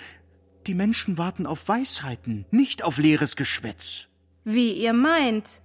Die 0.68 0.74
Menschen 0.74 1.18
warten 1.18 1.46
auf 1.46 1.66
Weisheiten, 1.66 2.46
nicht 2.52 2.84
auf 2.84 2.99
leeres 2.99 3.34
Geschwätz. 3.34 4.06
Wie 4.44 4.72
ihr 4.72 4.92
meint. 4.92 5.62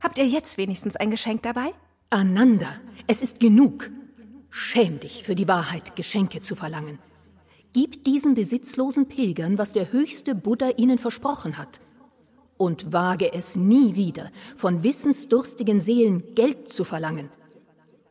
Habt 0.00 0.18
ihr 0.18 0.26
jetzt 0.26 0.58
wenigstens 0.58 0.96
ein 0.96 1.10
Geschenk 1.10 1.42
dabei? 1.42 1.72
Ananda, 2.10 2.68
es 3.06 3.22
ist 3.22 3.40
genug. 3.40 3.90
Schäm 4.50 5.00
dich, 5.00 5.24
für 5.24 5.34
die 5.34 5.48
Wahrheit 5.48 5.96
Geschenke 5.96 6.40
zu 6.40 6.56
verlangen. 6.56 6.98
Gib 7.72 8.04
diesen 8.04 8.34
besitzlosen 8.34 9.06
Pilgern, 9.06 9.56
was 9.56 9.72
der 9.72 9.92
höchste 9.92 10.34
Buddha 10.34 10.70
ihnen 10.76 10.98
versprochen 10.98 11.56
hat. 11.56 11.80
Und 12.58 12.92
wage 12.92 13.32
es 13.32 13.56
nie 13.56 13.94
wieder, 13.94 14.30
von 14.54 14.82
wissensdurstigen 14.82 15.80
Seelen 15.80 16.34
Geld 16.34 16.68
zu 16.68 16.84
verlangen. 16.84 17.30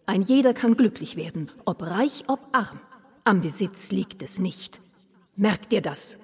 Ein 0.07 0.23
jeder 0.23 0.53
kann 0.53 0.75
glücklich 0.75 1.15
werden, 1.15 1.51
ob 1.63 1.83
reich, 1.83 2.23
ob 2.27 2.39
arm. 2.51 2.79
Am 3.23 3.41
Besitz 3.41 3.91
liegt 3.91 4.23
es 4.23 4.39
nicht. 4.39 4.81
Merkt 5.35 5.71
ihr 5.71 5.81
das? 5.81 6.17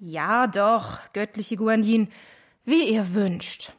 Ja, 0.00 0.46
doch, 0.48 0.98
göttliche 1.12 1.56
Guanyin, 1.56 2.08
wie 2.64 2.92
ihr 2.92 3.14
wünscht. 3.14 3.72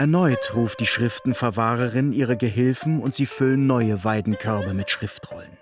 Erneut 0.00 0.54
ruft 0.54 0.80
die 0.80 0.86
Schriftenverwahrerin 0.86 2.14
ihre 2.14 2.38
Gehilfen 2.38 3.02
und 3.02 3.14
sie 3.14 3.26
füllen 3.26 3.66
neue 3.66 4.02
Weidenkörbe 4.02 4.72
mit 4.72 4.88
Schriftrollen. 4.88 5.58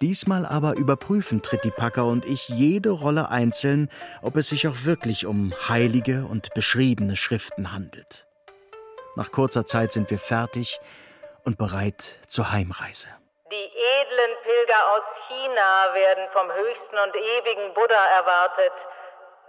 Diesmal 0.00 0.46
aber 0.46 0.78
überprüfen 0.78 1.42
Tritipaka 1.42 2.00
und 2.00 2.24
ich 2.24 2.48
jede 2.48 2.88
Rolle 2.88 3.28
einzeln, 3.28 3.90
ob 4.22 4.36
es 4.36 4.48
sich 4.48 4.66
auch 4.68 4.86
wirklich 4.86 5.26
um 5.26 5.52
heilige 5.68 6.24
und 6.30 6.54
beschriebene 6.54 7.14
Schriften 7.14 7.74
handelt. 7.74 8.26
Nach 9.16 9.30
kurzer 9.30 9.66
Zeit 9.66 9.92
sind 9.92 10.10
wir 10.10 10.18
fertig 10.18 10.80
und 11.44 11.58
bereit 11.58 12.20
zur 12.26 12.50
Heimreise. 12.52 13.08
Die 13.52 13.54
edlen 13.54 14.32
Pilger 14.44 14.80
aus 14.96 15.04
China 15.28 15.92
werden 15.92 16.26
vom 16.32 16.50
höchsten 16.50 16.96
und 16.96 17.14
ewigen 17.14 17.74
Buddha 17.74 18.02
erwartet. 18.16 18.72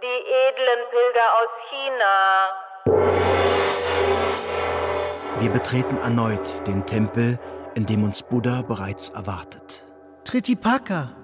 Die 0.02 0.06
edlen 0.06 0.90
Pilger 0.90 1.28
aus 1.40 1.48
China. 1.70 3.51
Wir 5.42 5.50
betreten 5.50 5.96
erneut 5.96 6.68
den 6.68 6.86
Tempel, 6.86 7.36
in 7.74 7.84
dem 7.84 8.04
uns 8.04 8.22
Buddha 8.22 8.62
bereits 8.62 9.08
erwartet. 9.08 9.84
Tritipaka, 10.22 11.16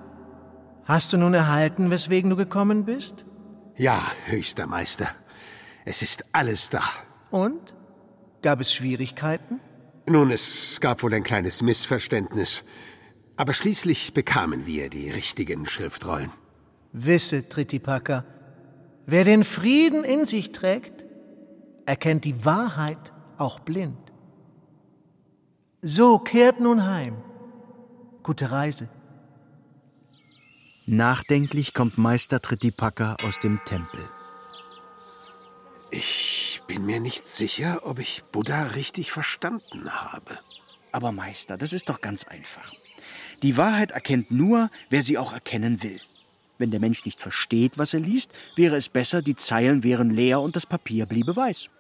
hast 0.87 1.13
du 1.13 1.19
nun 1.19 1.35
erhalten, 1.35 1.93
weswegen 1.93 2.29
du 2.29 2.35
gekommen 2.35 2.85
bist? 2.85 3.25
Ja, 3.77 4.03
höchster 4.27 4.67
Meister. 4.67 5.07
Es 5.85 6.03
ist 6.03 6.25
alles 6.33 6.69
da. 6.69 6.83
Und? 7.31 7.77
Gab 8.43 8.61
es 8.61 8.75
Schwierigkeiten? 8.75 9.61
Nun, 10.05 10.33
es 10.33 10.79
gab 10.81 11.05
wohl 11.05 11.15
ein 11.15 11.23
kleines 11.23 11.63
Missverständnis. 11.63 12.65
Aber 13.37 13.55
schließlich 13.55 14.15
bekamen 14.15 14.67
wir 14.67 14.91
die 14.91 15.11
richtigen 15.11 15.65
Schriftrollen. 15.65 16.33
Wisse, 16.91 17.49
Tritipaka, 17.49 18.25
wer 19.07 19.23
den 19.23 19.45
Frieden 19.45 20.03
in 20.03 20.25
sich 20.25 20.51
trägt, 20.51 21.05
erkennt 21.87 22.25
die 22.25 22.45
Wahrheit 22.45 23.13
auch 23.37 23.61
blind. 23.61 24.08
So 25.83 26.19
kehrt 26.19 26.59
nun 26.59 26.85
heim. 26.85 27.17
Gute 28.25 28.51
Reise. 28.51 28.89
Nachdenklich 30.87 31.73
kommt 31.73 31.99
Meister 31.99 32.43
Tritipaka 32.43 33.17
aus 33.23 33.39
dem 33.39 33.61
Tempel. 33.65 34.01
Ich 35.93 36.63
bin 36.67 36.85
mir 36.85 36.99
nicht 36.99 37.29
sicher, 37.29 37.83
ob 37.85 38.01
ich 38.01 38.25
Buddha 38.25 38.65
richtig 38.75 39.13
verstanden 39.13 39.89
habe. 39.89 40.39
Aber 40.91 41.13
Meister, 41.13 41.57
das 41.57 41.73
ist 41.73 41.89
doch 41.89 42.01
ganz 42.01 42.25
einfach. 42.25 42.73
Die 43.45 43.57
Wahrheit 43.57 43.93
erkennt 43.93 44.33
nur, 44.33 44.71
wer 44.91 45.05
sie 45.05 45.17
auch 45.17 45.33
erkennen 45.33 45.85
will. 45.85 46.01
Wenn 46.59 46.73
der 46.73 46.81
Mensch 46.81 47.05
nicht 47.05 47.21
versteht, 47.21 47.79
was 47.79 47.95
er 47.95 48.01
liest, 48.01 48.33
wäre 48.57 48.75
es 48.75 48.89
besser, 48.89 49.23
die 49.23 49.37
Zeilen 49.37 49.85
wären 49.85 50.11
leer 50.11 50.41
und 50.41 50.57
das 50.57 50.67
Papier 50.67 51.07
bliebe 51.07 51.37
weiß. 51.37 51.71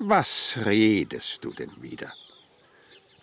Was 0.00 0.58
redest 0.66 1.44
du 1.44 1.52
denn 1.52 1.70
wieder? 1.80 2.12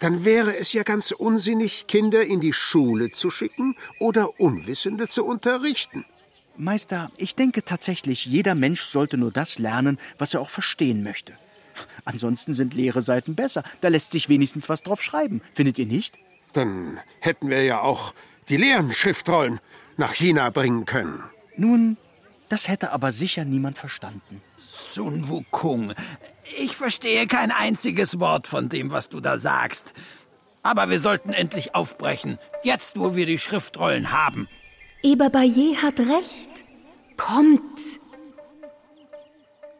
Dann 0.01 0.25
wäre 0.25 0.57
es 0.57 0.73
ja 0.73 0.81
ganz 0.81 1.11
unsinnig, 1.11 1.85
Kinder 1.85 2.25
in 2.25 2.39
die 2.39 2.53
Schule 2.53 3.11
zu 3.11 3.29
schicken 3.29 3.75
oder 3.99 4.39
Unwissende 4.39 5.07
zu 5.07 5.23
unterrichten. 5.23 6.05
Meister, 6.57 7.11
ich 7.17 7.35
denke 7.35 7.63
tatsächlich, 7.63 8.25
jeder 8.25 8.55
Mensch 8.55 8.81
sollte 8.81 9.19
nur 9.19 9.31
das 9.31 9.59
lernen, 9.59 9.99
was 10.17 10.33
er 10.33 10.41
auch 10.41 10.49
verstehen 10.49 11.03
möchte. 11.03 11.33
Ansonsten 12.03 12.55
sind 12.55 12.73
leere 12.73 13.03
Seiten 13.03 13.35
besser. 13.35 13.63
Da 13.81 13.89
lässt 13.89 14.09
sich 14.09 14.27
wenigstens 14.27 14.69
was 14.69 14.81
drauf 14.81 15.03
schreiben. 15.03 15.43
Findet 15.53 15.77
ihr 15.77 15.85
nicht? 15.85 16.17
Dann 16.53 16.99
hätten 17.19 17.49
wir 17.51 17.63
ja 17.63 17.81
auch 17.81 18.15
die 18.49 18.57
leeren 18.57 18.91
Schriftrollen 18.91 19.59
nach 19.97 20.13
China 20.13 20.49
bringen 20.49 20.85
können. 20.85 21.23
Nun, 21.57 21.95
das 22.49 22.67
hätte 22.67 22.91
aber 22.91 23.11
sicher 23.11 23.45
niemand 23.45 23.77
verstanden. 23.77 24.41
Sun 24.57 25.29
Wukong, 25.29 25.93
ich 26.57 26.75
verstehe 26.75 27.27
kein 27.27 27.51
einziges 27.51 28.19
Wort 28.19 28.47
von 28.47 28.69
dem, 28.69 28.91
was 28.91 29.09
du 29.09 29.19
da 29.19 29.37
sagst. 29.37 29.93
Aber 30.63 30.89
wir 30.89 30.99
sollten 30.99 31.33
endlich 31.33 31.73
aufbrechen, 31.75 32.37
jetzt 32.63 32.97
wo 32.97 33.15
wir 33.15 33.25
die 33.25 33.39
Schriftrollen 33.39 34.11
haben. 34.11 34.47
Eber 35.01 35.29
Baye 35.29 35.75
hat 35.81 35.99
recht. 35.99 36.65
Kommt! 37.17 37.99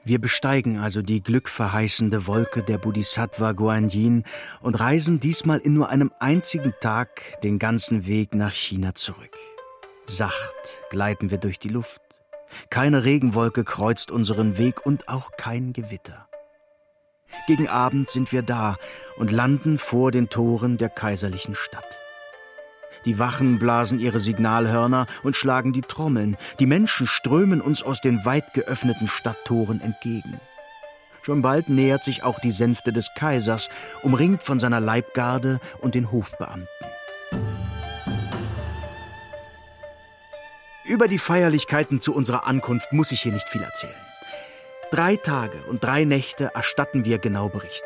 Wir 0.04 0.20
besteigen 0.20 0.80
also 0.80 1.04
die 1.04 1.22
glückverheißende 1.22 2.26
Wolke 2.26 2.64
der 2.64 2.80
Bodhisattva 2.80 3.52
Guanyin 3.52 4.24
und 4.60 4.80
reisen 4.80 5.20
diesmal 5.20 5.60
in 5.60 5.76
nur 5.76 5.90
einem 5.90 6.12
einzigen 6.20 6.74
Tag 6.80 7.40
den 7.44 7.60
ganzen 7.60 8.08
Weg 8.08 8.34
nach 8.34 8.54
China 8.54 8.96
zurück. 8.96 9.38
Sacht 10.08 10.56
gleiten 10.90 11.30
wir 11.30 11.38
durch 11.38 11.60
die 11.60 11.70
Luft. 11.70 12.02
Keine 12.72 13.04
Regenwolke 13.04 13.64
kreuzt 13.64 14.10
unseren 14.10 14.58
Weg 14.58 14.86
und 14.86 15.08
auch 15.08 15.32
kein 15.38 15.72
Gewitter. 15.72 16.28
Gegen 17.48 17.68
Abend 17.68 18.10
sind 18.10 18.32
wir 18.32 18.42
da 18.42 18.78
und 19.18 19.32
landen 19.32 19.78
vor 19.78 20.12
den 20.12 20.30
Toren 20.30 20.78
der 20.78 20.90
kaiserlichen 20.90 21.56
Stadt. 21.56 22.00
Die 23.06 23.18
Wachen 23.18 23.58
blasen 23.58 24.00
ihre 24.00 24.20
Signalhörner 24.20 25.08
und 25.24 25.36
schlagen 25.36 25.74
die 25.74 25.82
Trommeln. 25.82 26.38
Die 26.60 26.68
Menschen 26.68 27.08
strömen 27.08 27.60
uns 27.60 27.82
aus 27.82 28.00
den 28.02 28.26
weit 28.26 28.54
geöffneten 28.54 29.08
Stadttoren 29.08 29.82
entgegen. 29.82 30.40
Schon 31.24 31.42
bald 31.42 31.70
nähert 31.70 32.04
sich 32.04 32.24
auch 32.24 32.40
die 32.40 32.52
Sänfte 32.52 32.94
des 32.94 33.10
Kaisers, 33.16 33.70
umringt 34.02 34.44
von 34.44 34.60
seiner 34.60 34.80
Leibgarde 34.80 35.60
und 35.80 35.96
den 35.96 36.12
Hofbeamten. 36.12 36.68
Über 40.86 41.08
die 41.08 41.20
Feierlichkeiten 41.20 42.00
zu 42.00 42.14
unserer 42.14 42.46
Ankunft 42.48 42.92
muss 42.92 43.12
ich 43.12 43.22
hier 43.22 43.32
nicht 43.32 43.48
viel 43.50 43.62
erzählen. 43.64 44.11
Drei 44.92 45.16
Tage 45.16 45.58
und 45.70 45.82
drei 45.86 46.04
Nächte 46.04 46.52
erstatten 46.54 47.06
wir 47.06 47.18
genau 47.18 47.48
Bericht. 47.48 47.84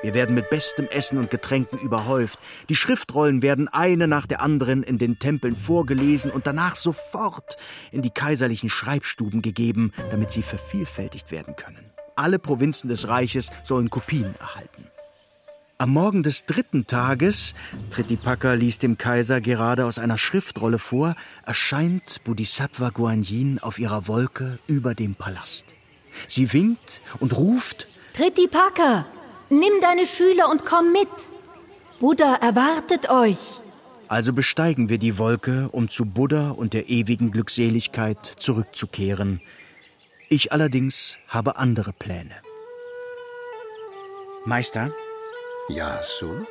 Wir 0.00 0.14
werden 0.14 0.34
mit 0.34 0.48
bestem 0.48 0.88
Essen 0.88 1.18
und 1.18 1.30
Getränken 1.30 1.78
überhäuft. 1.78 2.38
Die 2.70 2.74
Schriftrollen 2.74 3.42
werden 3.42 3.68
eine 3.68 4.08
nach 4.08 4.24
der 4.24 4.40
anderen 4.40 4.82
in 4.82 4.96
den 4.96 5.18
Tempeln 5.18 5.54
vorgelesen 5.54 6.30
und 6.30 6.46
danach 6.46 6.74
sofort 6.74 7.58
in 7.92 8.00
die 8.00 8.10
kaiserlichen 8.10 8.70
Schreibstuben 8.70 9.42
gegeben, 9.42 9.92
damit 10.10 10.30
sie 10.30 10.40
vervielfältigt 10.40 11.30
werden 11.30 11.56
können. 11.56 11.90
Alle 12.14 12.38
Provinzen 12.38 12.88
des 12.88 13.06
Reiches 13.06 13.50
sollen 13.62 13.90
Kopien 13.90 14.34
erhalten. 14.40 14.86
Am 15.76 15.90
Morgen 15.90 16.22
des 16.22 16.44
dritten 16.44 16.86
Tages, 16.86 17.52
Tritipaka 17.90 18.54
liest 18.54 18.82
dem 18.82 18.96
Kaiser 18.96 19.42
gerade 19.42 19.84
aus 19.84 19.98
einer 19.98 20.16
Schriftrolle 20.16 20.78
vor, 20.78 21.16
erscheint 21.44 22.24
Bodhisattva 22.24 22.88
Guanyin 22.88 23.58
auf 23.58 23.78
ihrer 23.78 24.08
Wolke 24.08 24.58
über 24.66 24.94
dem 24.94 25.14
Palast. 25.14 25.75
Sie 26.28 26.52
winkt 26.52 27.02
und 27.20 27.36
ruft 27.36 27.88
Tritipaka, 28.14 29.06
Nimm 29.48 29.80
deine 29.80 30.06
Schüler 30.06 30.50
und 30.50 30.64
komm 30.64 30.92
mit. 30.92 31.08
Buddha 32.00 32.34
erwartet 32.34 33.08
euch. 33.08 33.60
Also 34.08 34.32
besteigen 34.32 34.88
wir 34.88 34.98
die 34.98 35.18
Wolke, 35.18 35.68
um 35.72 35.88
zu 35.88 36.04
Buddha 36.04 36.50
und 36.50 36.72
der 36.72 36.88
ewigen 36.88 37.30
Glückseligkeit 37.30 38.24
zurückzukehren. 38.24 39.40
Ich 40.28 40.52
allerdings 40.52 41.18
habe 41.28 41.56
andere 41.56 41.92
Pläne. 41.92 42.34
Meister? 44.44 44.92
Ja, 45.68 46.00
so? 46.02 46.46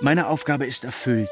Meine 0.00 0.28
Aufgabe 0.28 0.66
ist 0.66 0.84
erfüllt. 0.84 1.30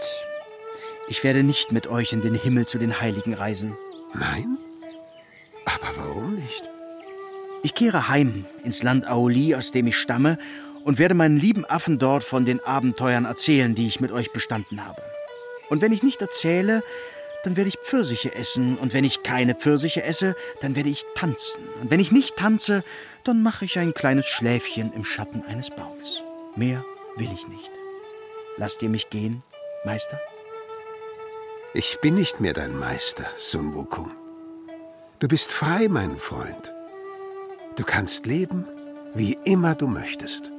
Ich 1.08 1.24
werde 1.24 1.42
nicht 1.42 1.72
mit 1.72 1.86
euch 1.88 2.12
in 2.12 2.20
den 2.20 2.34
Himmel 2.34 2.66
zu 2.66 2.78
den 2.78 3.00
Heiligen 3.00 3.34
reisen. 3.34 3.76
Nein? 4.14 4.58
Aber 5.64 5.96
warum 5.96 6.34
nicht? 6.34 6.62
Ich 7.62 7.74
kehre 7.74 8.08
heim 8.08 8.46
ins 8.64 8.82
Land 8.82 9.06
Aoli, 9.06 9.54
aus 9.54 9.70
dem 9.72 9.86
ich 9.86 9.96
stamme, 9.96 10.38
und 10.84 10.98
werde 10.98 11.14
meinen 11.14 11.36
lieben 11.36 11.66
Affen 11.66 11.98
dort 11.98 12.24
von 12.24 12.46
den 12.46 12.60
Abenteuern 12.64 13.26
erzählen, 13.26 13.74
die 13.74 13.86
ich 13.86 14.00
mit 14.00 14.12
euch 14.12 14.32
bestanden 14.32 14.86
habe. 14.86 15.02
Und 15.68 15.82
wenn 15.82 15.92
ich 15.92 16.02
nicht 16.02 16.22
erzähle, 16.22 16.82
dann 17.44 17.56
werde 17.56 17.68
ich 17.68 17.78
Pfirsiche 17.78 18.34
essen, 18.34 18.76
und 18.76 18.94
wenn 18.94 19.04
ich 19.04 19.22
keine 19.22 19.54
Pfirsiche 19.54 20.02
esse, 20.02 20.36
dann 20.62 20.74
werde 20.74 20.88
ich 20.88 21.04
tanzen. 21.14 21.60
Und 21.80 21.90
wenn 21.90 22.00
ich 22.00 22.12
nicht 22.12 22.36
tanze, 22.36 22.82
dann 23.24 23.42
mache 23.42 23.66
ich 23.66 23.78
ein 23.78 23.92
kleines 23.92 24.26
Schläfchen 24.26 24.92
im 24.94 25.04
Schatten 25.04 25.42
eines 25.46 25.70
Baumes. 25.70 26.22
Mehr 26.56 26.84
will 27.16 27.28
ich 27.32 27.46
nicht. 27.48 27.70
Lasst 28.56 28.82
ihr 28.82 28.88
mich 28.88 29.10
gehen, 29.10 29.42
Meister? 29.84 30.18
Ich 31.74 31.98
bin 32.00 32.14
nicht 32.14 32.40
mehr 32.40 32.52
dein 32.52 32.76
Meister, 32.76 33.26
Sun 33.38 33.74
Wukong. 33.74 34.10
Du 35.18 35.28
bist 35.28 35.52
frei, 35.52 35.88
mein 35.88 36.18
Freund. 36.18 36.72
Du 37.80 37.86
kannst 37.86 38.26
leben, 38.26 38.66
wie 39.14 39.38
immer 39.42 39.74
du 39.74 39.86
möchtest. 39.86 40.52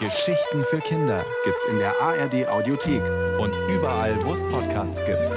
Geschichten 0.00 0.64
für 0.64 0.78
Kinder 0.78 1.24
gibt's 1.44 1.64
in 1.70 1.78
der 1.78 2.00
ARD 2.00 2.48
Audiothek 2.48 3.00
und 3.38 3.54
überall, 3.72 4.16
wo 4.26 4.32
es 4.32 4.42
Podcasts 4.42 5.00
gibt. 5.06 5.30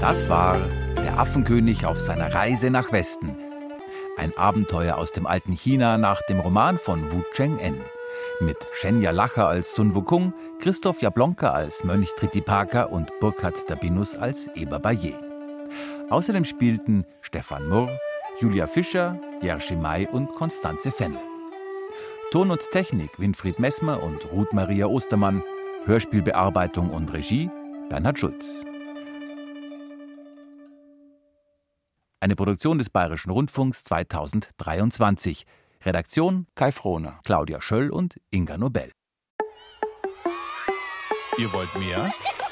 Das 0.00 0.28
war 0.28 0.60
Der 0.98 1.18
Affenkönig 1.18 1.86
auf 1.86 1.98
seiner 1.98 2.32
Reise 2.32 2.70
nach 2.70 2.92
Westen. 2.92 3.36
Ein 4.16 4.32
Abenteuer 4.36 4.98
aus 4.98 5.10
dem 5.10 5.26
alten 5.26 5.54
China 5.54 5.98
nach 5.98 6.22
dem 6.28 6.38
Roman 6.38 6.78
von 6.78 7.10
Wu 7.10 7.24
Cheng-en. 7.32 7.80
Mit 8.38 8.58
Shenya 8.74 9.10
Lacher 9.10 9.48
als 9.48 9.74
Sun 9.74 9.96
Wukong, 9.96 10.32
Christoph 10.60 11.02
Jablonka 11.02 11.50
als 11.50 11.82
Mönch 11.82 12.14
Tritipaka 12.14 12.84
und 12.84 13.10
Burkhard 13.18 13.68
Dabinus 13.68 14.14
als 14.14 14.46
Eber 14.54 14.78
Baye. 14.78 15.31
Außerdem 16.10 16.44
spielten 16.44 17.04
Stefan 17.20 17.68
Murr, 17.68 17.90
Julia 18.40 18.66
Fischer, 18.66 19.18
Jerzy 19.40 19.76
May 19.76 20.06
und 20.06 20.28
Konstanze 20.34 20.92
Fennel. 20.92 21.20
Ton 22.30 22.50
und 22.50 22.60
Technik 22.70 23.18
Winfried 23.18 23.58
Messmer 23.58 24.02
und 24.02 24.30
Ruth 24.32 24.52
Maria 24.52 24.86
Ostermann. 24.86 25.42
Hörspielbearbeitung 25.84 26.90
und 26.90 27.12
Regie 27.12 27.50
Bernhard 27.88 28.18
Schulz. 28.18 28.64
Eine 32.20 32.36
Produktion 32.36 32.78
des 32.78 32.88
Bayerischen 32.88 33.30
Rundfunks 33.30 33.82
2023. 33.84 35.44
Redaktion 35.84 36.46
Kai 36.54 36.70
Frohner, 36.70 37.18
Claudia 37.24 37.60
Schöll 37.60 37.90
und 37.90 38.20
Inga 38.30 38.56
Nobel. 38.56 38.92
Ihr 41.36 41.52
wollt 41.52 41.74
mehr? 41.76 42.12